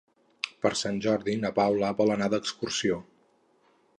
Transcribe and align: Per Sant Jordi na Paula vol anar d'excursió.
Per 0.63 0.71
Sant 0.79 0.97
Jordi 1.07 1.35
na 1.43 1.51
Paula 1.59 1.93
vol 2.01 2.13
anar 2.15 2.31
d'excursió. 2.35 3.01